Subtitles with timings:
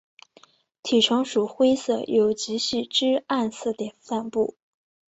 [0.81, 4.55] 体成鼠灰色有极细之暗色点散布。